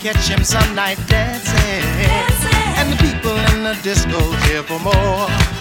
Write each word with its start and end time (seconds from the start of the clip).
catch 0.00 0.28
him 0.28 0.44
some 0.44 0.74
night 0.74 0.98
dancing. 1.08 1.54
dancing. 1.54 2.50
And 2.78 2.92
the 2.92 2.96
people 3.02 3.36
in 3.52 3.64
the 3.64 3.78
disco 3.82 4.18
here 4.46 4.62
for 4.62 4.78
more. 4.78 5.57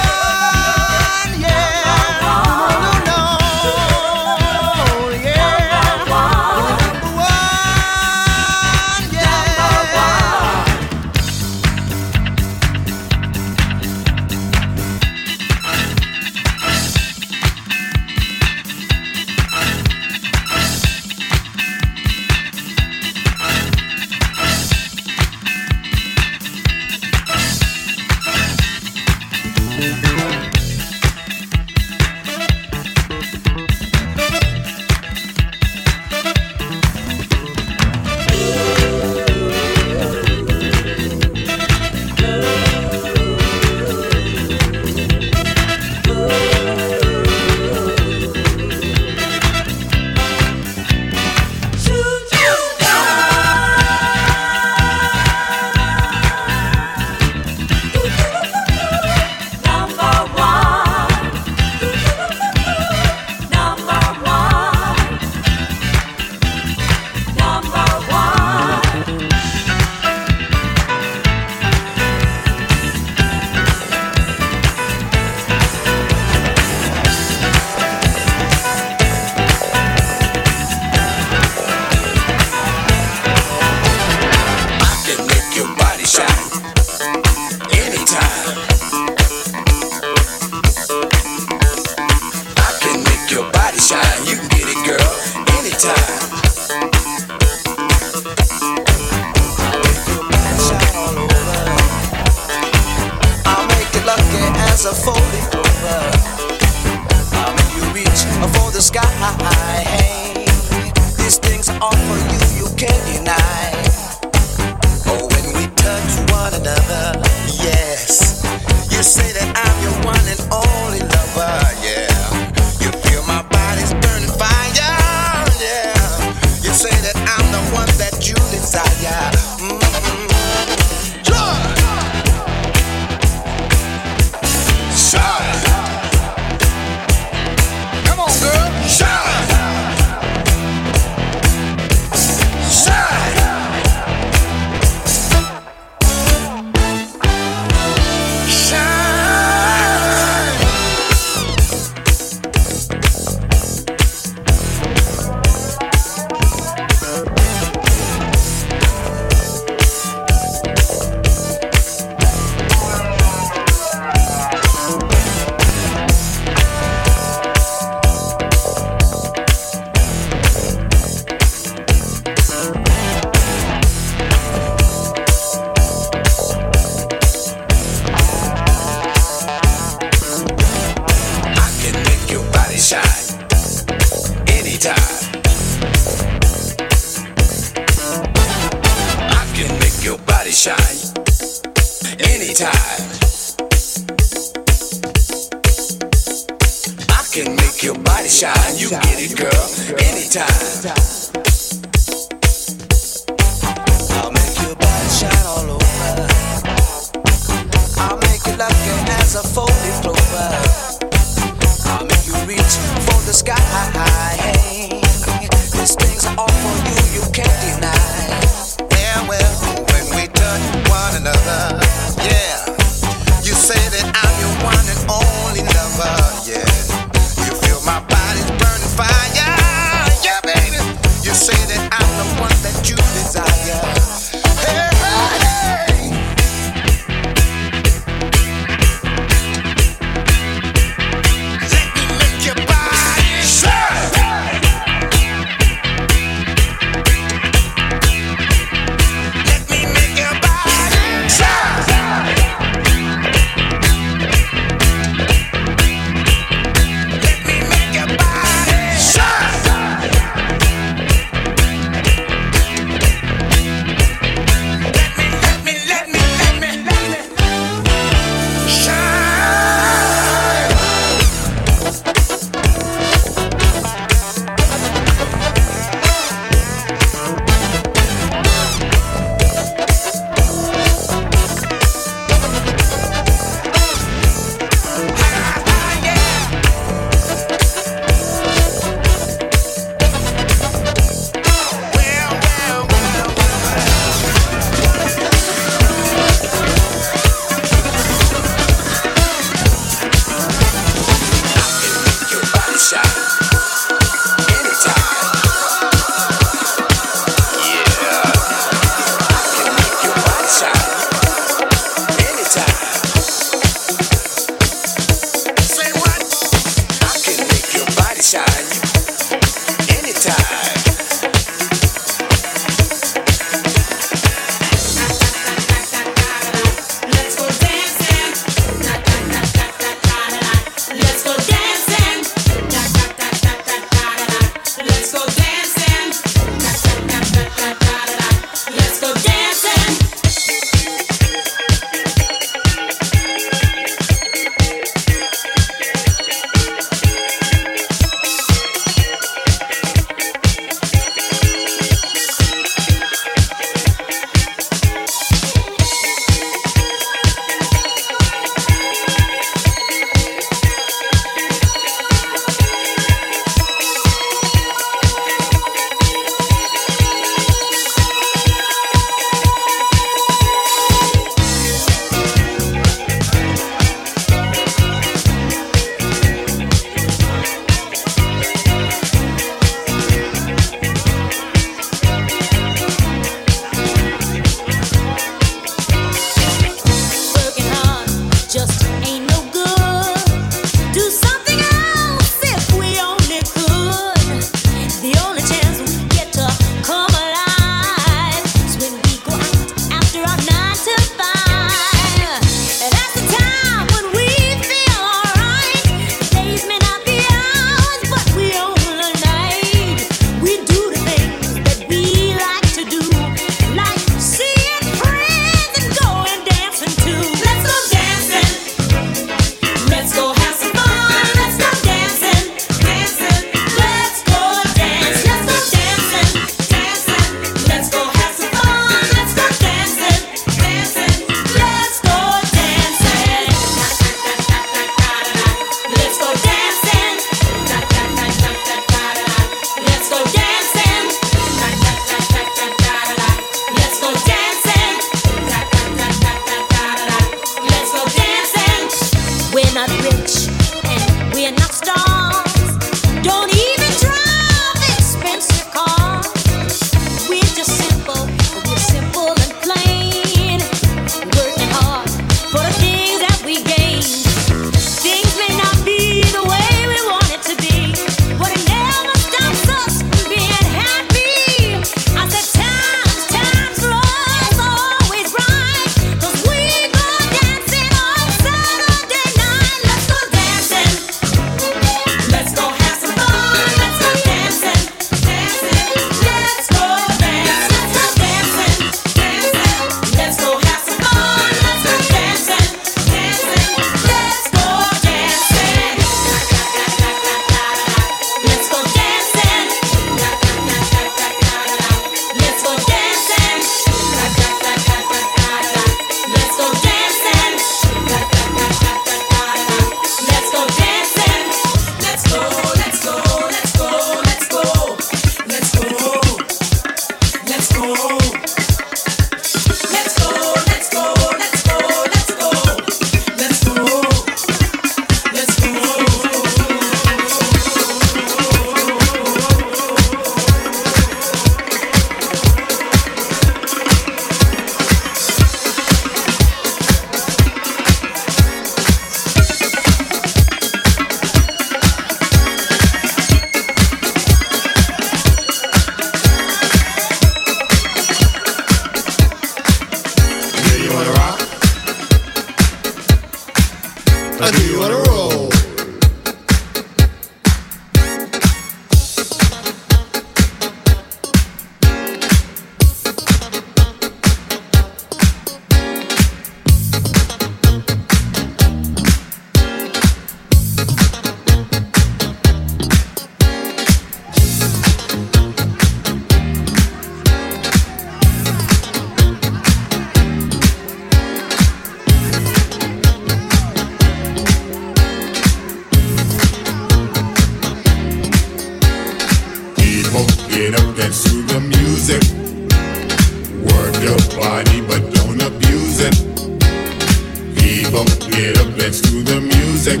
music. 599.42 600.00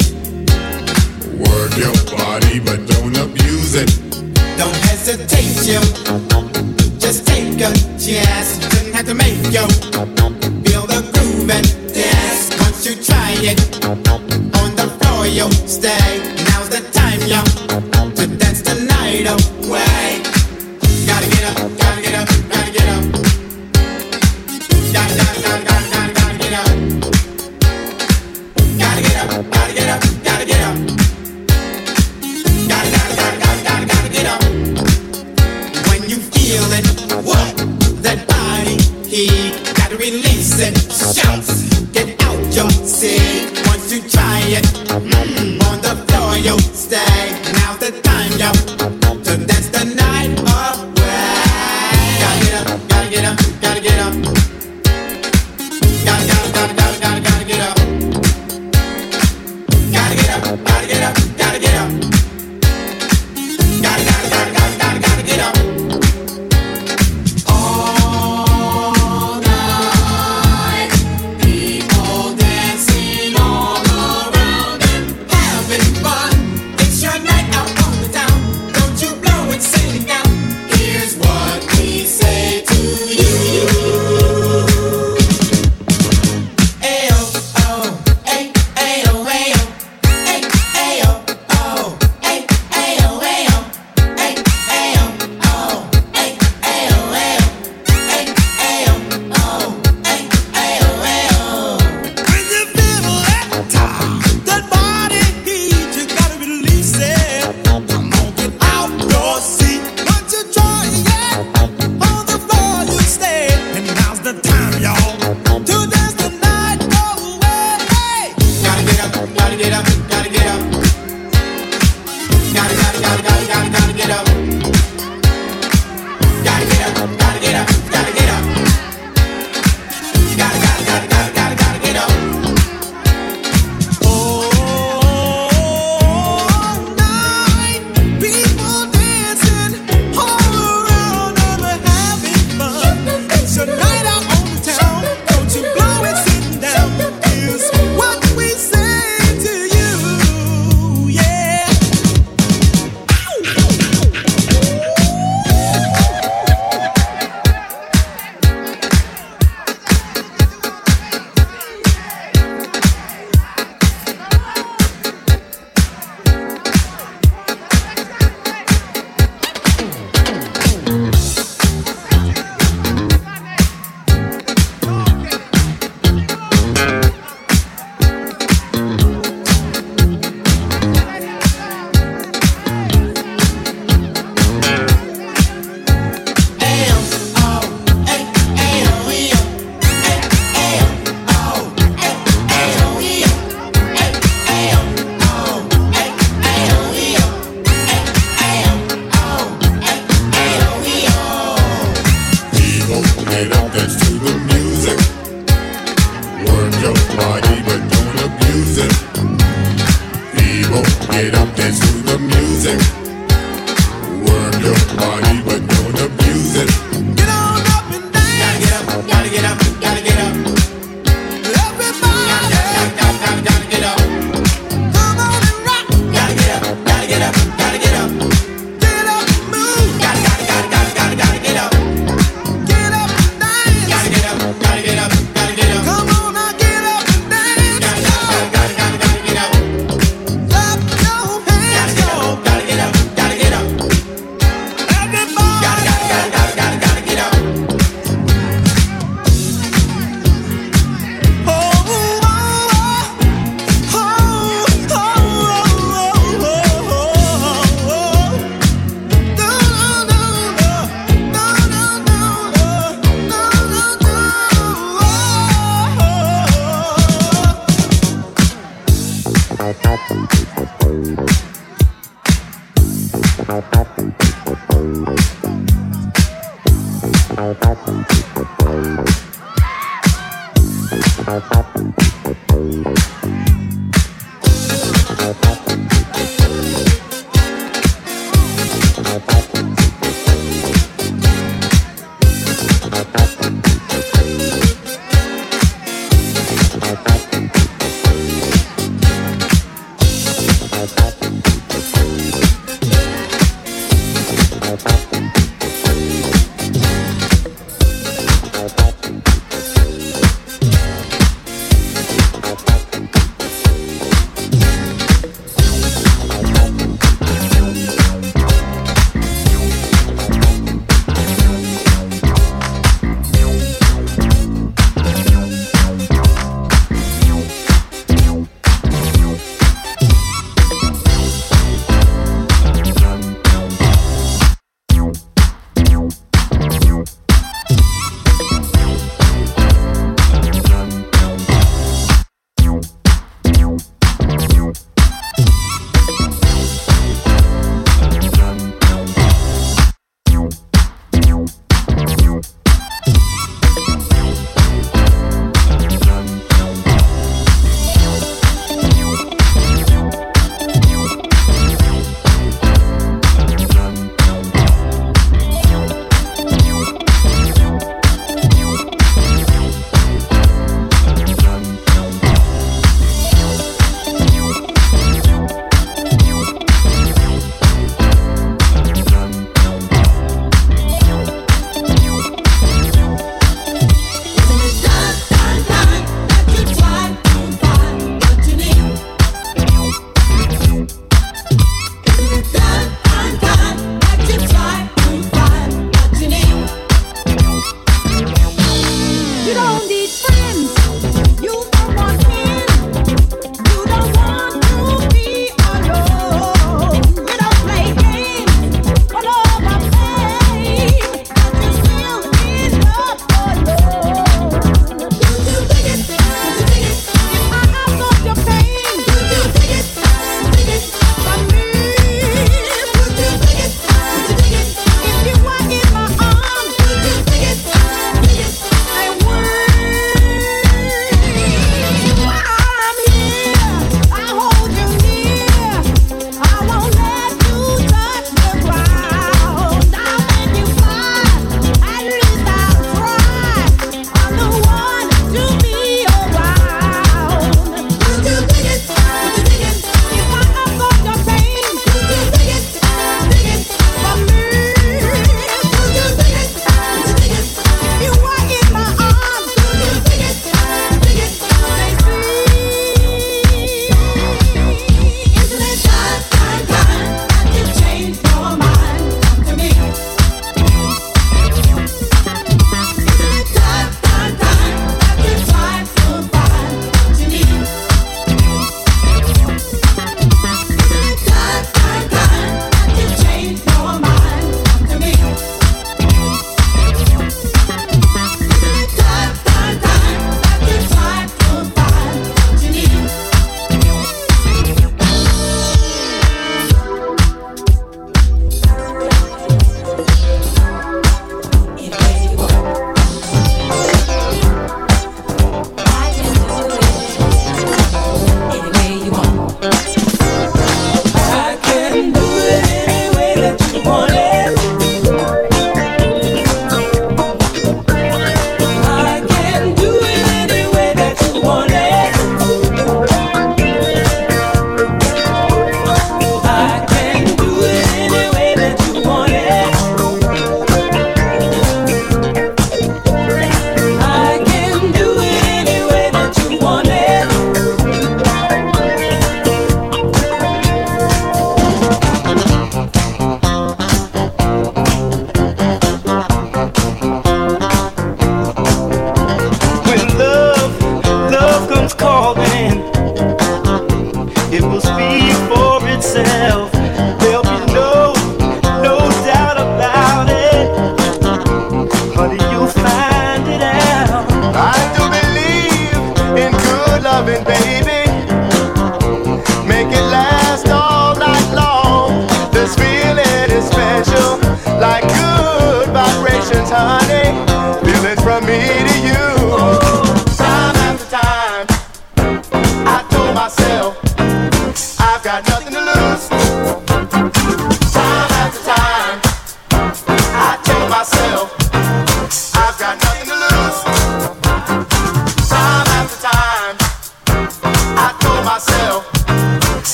Work 1.38 1.76
your 1.76 1.94
body, 2.16 2.60
but 2.60 2.86
don't 2.86 3.16
abuse 3.16 3.74
it. 3.74 3.90
Don't 4.56 4.76
hesitate, 4.88 5.66
yo. 5.66 5.80
Just 6.98 7.26
take 7.26 7.60
a 7.60 7.72
chance. 7.98 8.58
Doesn't 8.58 8.92
have 8.94 9.06
to 9.06 9.14
make 9.14 9.38
yo. 9.52 9.66
Feel 10.64 10.86
the 10.86 11.02
groove 11.12 11.50
and 11.50 11.66
dance. 11.92 12.50
Once 12.60 12.86
you 12.86 12.94
try 13.02 13.32
it, 13.40 13.58
on 13.86 14.76
the 14.76 14.88
floor 14.98 15.26
You 15.26 15.50
stay. 15.66 16.18
Now's 16.44 16.68
the 16.68 16.80
time, 16.92 17.20
yo. 17.28 17.61